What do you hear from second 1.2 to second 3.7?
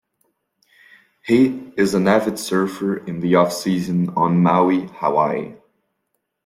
He is an avid surfer in the off